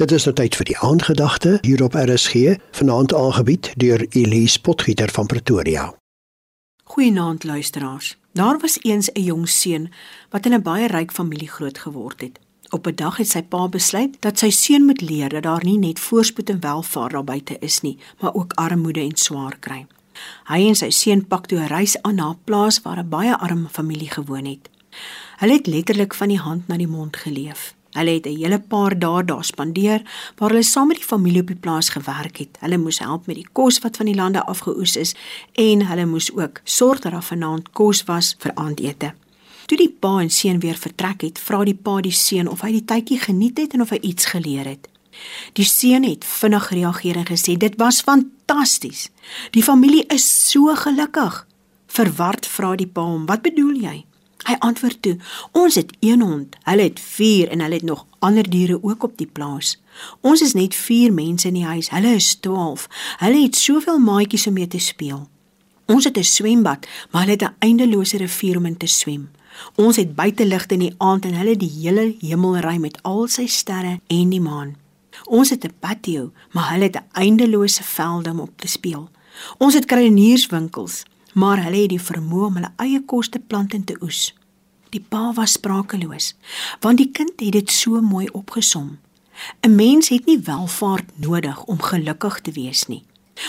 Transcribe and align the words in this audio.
Dit 0.00 0.14
is 0.16 0.24
nou 0.24 0.32
tyd 0.32 0.54
vir 0.56 0.64
die 0.64 0.78
aandgedagte 0.80 1.50
hier 1.60 1.82
op 1.84 1.92
RSG, 1.92 2.54
vanaand 2.72 3.12
aangebied 3.14 3.66
deur 3.76 4.00
Elise 4.16 4.60
Potgieter 4.60 5.10
van 5.12 5.26
Pretoria. 5.26 5.82
Goeienaand 6.84 7.44
luisteraars. 7.44 8.16
Daar 8.32 8.58
was 8.58 8.78
eens 8.80 9.10
'n 9.12 9.20
jong 9.20 9.48
seun 9.48 9.92
wat 10.30 10.46
in 10.46 10.54
'n 10.54 10.62
baie 10.62 10.86
ryk 10.86 11.12
familie 11.12 11.48
groot 11.48 11.78
geword 11.78 12.20
het. 12.20 12.38
Op 12.70 12.86
'n 12.86 12.94
dag 12.94 13.16
het 13.16 13.28
sy 13.28 13.42
pa 13.42 13.68
besluit 13.68 14.16
dat 14.20 14.38
sy 14.38 14.50
seun 14.50 14.84
moet 14.84 15.00
leer 15.00 15.28
dat 15.28 15.42
daar 15.42 15.64
nie 15.64 15.78
net 15.78 15.98
voorspoed 15.98 16.50
en 16.50 16.60
welvaart 16.60 17.12
daar 17.12 17.24
buite 17.24 17.56
is 17.58 17.80
nie, 17.80 17.98
maar 18.20 18.34
ook 18.34 18.52
armoede 18.52 19.00
en 19.00 19.16
swaar 19.16 19.56
kry. 19.58 19.86
Hy 20.44 20.66
en 20.68 20.74
sy 20.74 20.90
seun 20.90 21.26
pak 21.26 21.46
toe 21.46 21.58
'n 21.58 21.66
reis 21.66 22.02
aan 22.02 22.14
na 22.14 22.30
'n 22.30 22.38
plaas 22.44 22.82
waar 22.82 22.98
'n 22.98 23.08
baie 23.08 23.36
arm 23.36 23.68
familie 23.68 24.10
gewoon 24.10 24.44
het. 24.44 24.70
Hulle 25.36 25.52
het 25.52 25.66
letterlik 25.66 26.14
van 26.14 26.28
die 26.28 26.38
hand 26.38 26.68
na 26.68 26.76
die 26.76 26.88
mond 26.88 27.16
geleef. 27.16 27.74
Hulle 27.90 28.10
het 28.10 28.26
'n 28.26 28.36
hele 28.36 28.58
paar 28.58 28.98
dae 28.98 29.24
daar 29.24 29.44
spandeer 29.44 30.02
waar 30.36 30.50
hulle 30.50 30.62
saam 30.62 30.86
met 30.88 30.96
die 30.96 31.06
familie 31.06 31.40
op 31.40 31.46
die 31.46 31.56
plaas 31.56 31.88
gewerk 31.88 32.36
het. 32.36 32.58
Hulle 32.60 32.78
moes 32.78 32.98
help 32.98 33.26
met 33.26 33.36
die 33.36 33.48
kos 33.52 33.78
wat 33.78 33.96
van 33.96 34.06
die 34.06 34.14
lande 34.14 34.44
afgeoes 34.44 34.96
is 34.96 35.14
en 35.52 35.86
hulle 35.86 36.06
moes 36.06 36.32
ook 36.36 36.60
sorg 36.64 37.00
dat 37.00 37.12
daar 37.12 37.22
vanaand 37.22 37.70
kos 37.70 38.04
was 38.04 38.36
vir 38.38 38.54
aandete. 38.54 39.14
Toe 39.66 39.78
die 39.78 39.96
pa 40.00 40.20
en 40.20 40.30
seun 40.30 40.58
weer 40.60 40.74
vertrek 40.74 41.20
het, 41.20 41.38
vra 41.38 41.64
die 41.64 41.74
pa 41.74 42.00
die 42.00 42.12
seun 42.12 42.48
of 42.48 42.60
hy 42.60 42.72
die 42.72 42.84
tydjie 42.84 43.18
geniet 43.18 43.58
het 43.58 43.72
en 43.72 43.80
of 43.80 43.90
hy 43.90 43.98
iets 44.02 44.24
geleer 44.24 44.64
het. 44.64 44.88
Die 45.52 45.64
seun 45.64 46.02
het 46.02 46.24
vinnig 46.24 46.66
gereageer 46.66 47.16
en 47.16 47.26
gesê: 47.26 47.56
"Dit 47.56 47.74
was 47.76 48.00
fantasties. 48.00 49.10
Die 49.50 49.62
familie 49.62 50.04
is 50.06 50.50
so 50.50 50.74
gelukkig." 50.74 51.46
Verward 51.86 52.46
vra 52.46 52.76
die 52.76 52.86
pa 52.86 53.02
hom: 53.02 53.26
"Wat 53.26 53.42
bedoel 53.42 53.74
jy?" 53.74 54.04
Hy 54.46 54.56
antwoord 54.58 55.02
toe: 55.02 55.16
"Ons 55.52 55.74
het 55.74 55.96
een 56.00 56.20
hond, 56.20 56.56
hulle 56.62 56.82
het 56.82 57.00
4 57.00 57.48
en 57.48 57.60
hulle 57.60 57.74
het 57.74 57.82
nog 57.82 58.06
ander 58.20 58.50
diere 58.50 58.78
ook 58.82 59.02
op 59.02 59.16
die 59.16 59.26
plaas. 59.26 59.78
Ons 60.20 60.40
is 60.40 60.52
net 60.52 60.74
4 60.74 61.12
mense 61.12 61.48
in 61.48 61.56
die 61.56 61.64
huis, 61.64 61.90
hulle 61.90 62.14
is 62.14 62.34
12. 62.44 62.86
Hulle 63.18 63.42
het 63.42 63.56
soveel 63.56 63.98
maatjies 63.98 64.46
om 64.46 64.56
mee 64.58 64.68
te 64.68 64.78
speel. 64.78 65.28
Ons 65.90 66.04
het 66.04 66.18
'n 66.18 66.24
swembad, 66.24 66.86
maar 67.10 67.22
hulle 67.22 67.36
het 67.36 67.42
'n 67.42 67.56
eindelose 67.58 68.16
rivier 68.16 68.56
om 68.56 68.66
in 68.66 68.76
te 68.76 68.86
swem. 68.86 69.30
Ons 69.74 69.96
het 69.96 70.14
buiteligte 70.14 70.74
in 70.74 70.80
die 70.80 70.94
aand 70.98 71.24
en 71.24 71.34
hulle 71.34 71.56
die 71.56 71.72
hele 71.80 72.14
hemelry 72.20 72.76
met 72.76 73.02
al 73.02 73.26
sy 73.28 73.46
sterre 73.46 74.00
en 74.06 74.30
die 74.30 74.40
maan. 74.40 74.76
Ons 75.24 75.50
het 75.50 75.64
'n 75.64 75.74
patio, 75.80 76.32
maar 76.52 76.70
hulle 76.70 76.84
het 76.84 76.96
'n 76.96 77.08
eindelose 77.12 77.82
velde 77.82 78.30
om 78.30 78.40
op 78.40 78.52
te 78.56 78.68
speel. 78.68 79.08
Ons 79.58 79.74
het 79.74 79.84
kruienierswinkels, 79.84 81.02
maar 81.34 81.62
hulle 81.64 81.82
het 81.82 81.92
die 81.92 82.02
vermoë 82.02 82.46
om 82.46 82.58
hulle 82.58 82.72
eie 82.76 83.00
kos 83.04 83.28
te 83.28 83.38
plant 83.38 83.74
en 83.74 83.84
te 83.84 83.96
oes. 84.02 84.34
Die 84.90 85.02
pa 85.08 85.32
was 85.32 85.52
sprakeloos, 85.52 86.34
want 86.80 86.98
die 86.98 87.10
kind 87.14 87.40
het 87.40 87.52
dit 87.52 87.70
so 87.70 88.00
mooi 88.00 88.26
opgesom. 88.32 88.98
'n 89.62 89.74
Mens 89.74 90.08
het 90.08 90.26
nie 90.26 90.38
welvaart 90.38 91.18
nodig 91.18 91.64
om 91.64 91.82
gelukkig 91.82 92.40
te 92.40 92.52
wees 92.52 92.86
nie. 92.86 93.04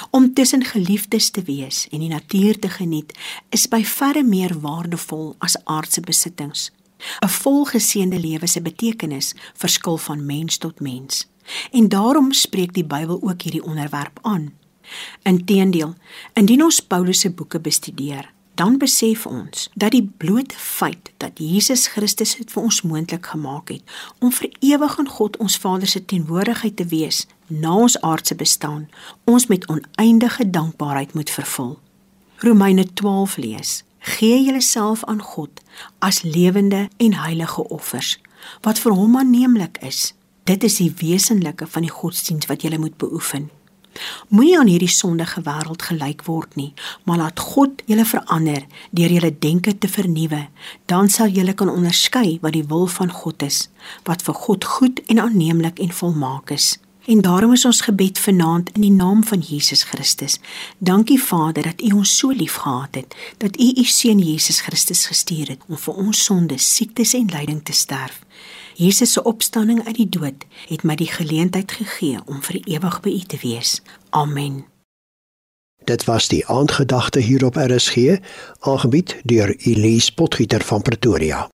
Om 0.10 0.34
tussen 0.34 0.64
geliefdes 0.64 1.30
te 1.30 1.42
wees 1.42 1.88
en 1.92 2.00
die 2.00 2.10
natuur 2.10 2.60
te 2.60 2.70
geniet 2.70 3.18
is 3.50 3.68
by 3.68 3.84
verre 3.84 4.24
meer 4.24 4.60
waardevol 4.60 5.36
as 5.40 5.58
aardse 5.64 6.02
besittings. 6.02 6.72
'n 7.20 7.28
Volgeseënde 7.28 8.20
lewe 8.20 8.48
se 8.48 8.62
betekenis 8.62 9.34
verskil 9.54 9.98
van 9.98 10.26
mens 10.26 10.58
tot 10.58 10.80
mens. 10.80 11.28
En 11.72 11.90
daarom 11.90 12.32
spreek 12.32 12.74
die 12.74 12.86
Bybel 12.86 13.22
ook 13.22 13.42
hierdie 13.42 13.64
onderwerp 13.64 14.20
aan. 14.22 14.54
Inteendeel, 15.24 15.96
indien 16.34 16.64
ons 16.64 16.82
Paulus 16.82 17.20
se 17.20 17.30
boeke 17.30 17.60
bestudeer, 17.60 18.32
dan 18.56 18.78
besef 18.78 19.26
ons 19.26 19.70
dat 19.74 19.92
die 19.96 20.04
blote 20.18 20.56
feit 20.58 21.12
dat 21.18 21.40
Jesus 21.40 21.88
Christus 21.88 22.36
dit 22.36 22.52
vir 22.52 22.64
ons 22.64 22.82
moontlik 22.82 23.26
gemaak 23.32 23.72
het 23.74 23.96
om 24.20 24.32
vir 24.32 24.52
ewig 24.60 24.98
in 25.02 25.08
God 25.10 25.38
ons 25.42 25.58
Vader 25.58 25.88
se 25.88 26.02
teenwoordigheid 26.06 26.76
te 26.78 26.86
wees 26.92 27.26
na 27.48 27.74
ons 27.86 27.98
aardse 28.02 28.36
bestaan, 28.36 28.90
ons 29.24 29.48
met 29.48 29.68
oneindige 29.68 30.50
dankbaarheid 30.50 31.14
moet 31.14 31.30
vervul. 31.30 31.80
Romeine 32.42 32.86
12 32.94 33.38
lees: 33.38 33.84
Gee 34.00 34.44
julleself 34.44 35.04
aan 35.06 35.22
God 35.22 35.62
as 36.00 36.22
lewende 36.22 36.90
en 36.98 37.14
heilige 37.14 37.68
offers 37.68 38.20
wat 38.62 38.80
vir 38.80 38.96
hom 38.98 39.18
aanneemlik 39.18 39.78
is. 39.86 40.14
Dit 40.44 40.64
is 40.64 40.80
die 40.82 40.94
wesenlike 40.98 41.68
van 41.68 41.86
die 41.86 41.94
godsdiens 41.94 42.50
wat 42.50 42.64
jy 42.66 42.78
moet 42.78 42.98
beoefen. 42.98 43.50
Moenie 44.32 44.54
aan 44.56 44.70
hierdie 44.72 44.88
sondige 44.88 45.42
wêreld 45.44 45.82
gelyk 45.84 46.22
word 46.24 46.54
nie, 46.56 46.70
maar 47.04 47.18
laat 47.20 47.40
God 47.52 47.82
julle 47.84 48.06
verander 48.08 48.62
deur 48.96 49.12
julle 49.12 49.32
denke 49.44 49.74
te 49.76 49.90
vernuwe. 49.92 50.46
Dan 50.88 51.12
sal 51.12 51.34
julle 51.36 51.52
kan 51.52 51.68
onderskei 51.68 52.38
wat 52.40 52.56
die 52.56 52.64
wil 52.70 52.88
van 52.88 53.12
God 53.12 53.44
is, 53.44 53.66
wat 54.08 54.24
vir 54.24 54.38
God 54.46 54.70
goed 54.78 55.02
en 55.12 55.20
aanneemlik 55.20 55.84
en 55.84 55.92
volmaak 55.92 56.56
is. 56.56 56.78
En 57.12 57.22
daarom 57.22 57.52
is 57.58 57.66
ons 57.66 57.82
gebed 57.82 58.20
vanaand 58.24 58.72
in 58.72 58.88
die 58.88 58.94
naam 58.96 59.26
van 59.28 59.44
Jesus 59.44 59.84
Christus. 59.84 60.40
Dankie 60.78 61.20
Vader 61.20 61.68
dat 61.68 61.82
U 61.82 61.92
ons 62.00 62.18
so 62.18 62.32
liefgehad 62.32 62.96
het, 62.96 63.16
dat 63.38 63.60
U 63.60 63.68
U 63.84 63.84
seun 63.84 64.24
Jesus 64.24 64.62
Christus 64.62 65.06
gestuur 65.12 65.58
het 65.58 65.68
om 65.68 65.76
vir 65.76 66.04
ons 66.08 66.24
sondes, 66.24 66.76
siektes 66.76 67.18
en 67.20 67.28
lyding 67.36 67.60
te 67.68 67.76
sterf. 67.76 68.24
Jesus 68.76 69.12
se 69.12 69.24
opstanding 69.24 69.86
uit 69.86 69.96
die 69.96 70.10
dood 70.10 70.46
het 70.68 70.84
my 70.84 70.96
die 70.96 71.12
geleentheid 71.12 71.72
gegee 71.72 72.20
om 72.26 72.42
vir 72.42 72.62
ewig 72.64 73.00
by 73.02 73.10
U 73.10 73.24
te 73.28 73.38
wees. 73.42 73.82
Amen. 74.10 74.66
Dit 75.84 76.06
was 76.06 76.28
die 76.28 76.46
aandgedagte 76.48 77.20
hier 77.20 77.46
op 77.46 77.56
RSG, 77.56 78.18
aangebied 78.60 79.18
deur 79.24 79.56
Elise 79.58 80.14
Potgieter 80.14 80.62
van 80.62 80.82
Pretoria. 80.82 81.52